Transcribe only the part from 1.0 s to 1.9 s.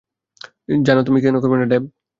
তুমি কেন করবে না, ডেভ।